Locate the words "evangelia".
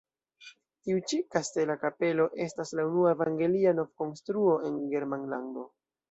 3.15-3.73